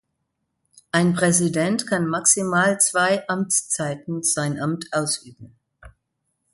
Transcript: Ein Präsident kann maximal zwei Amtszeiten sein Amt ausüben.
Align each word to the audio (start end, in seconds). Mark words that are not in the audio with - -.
Ein 0.91 1.13
Präsident 1.13 1.85
kann 1.85 2.07
maximal 2.07 2.79
zwei 2.81 3.23
Amtszeiten 3.27 4.23
sein 4.23 4.59
Amt 4.59 4.87
ausüben. 4.91 5.55